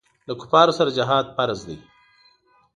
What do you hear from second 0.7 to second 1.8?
سره جهاد فرض دی.